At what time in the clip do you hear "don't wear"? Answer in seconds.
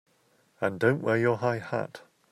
0.79-1.15